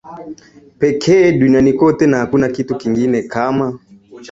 pekee 0.79 1.31
duniani 1.31 1.73
kote 1.73 2.07
na 2.07 2.17
hakuna 2.17 2.49
kitu 2.49 2.75
kingine 2.75 3.21
kama 3.23 3.79